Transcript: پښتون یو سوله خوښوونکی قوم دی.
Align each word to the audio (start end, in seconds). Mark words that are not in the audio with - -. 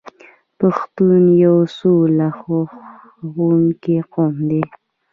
پښتون 0.59 1.21
یو 1.45 1.57
سوله 1.77 2.27
خوښوونکی 2.39 3.97
قوم 4.13 4.35
دی. 4.49 4.63